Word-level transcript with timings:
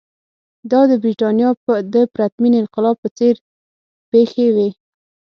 دا 0.71 0.81
د 0.91 0.93
برېټانیا 1.01 1.49
د 1.95 1.95
پرتمین 2.15 2.53
انقلاب 2.61 2.95
په 3.03 3.09
څېر 3.17 3.35
پېښې 4.11 4.47
وې. 4.55 4.69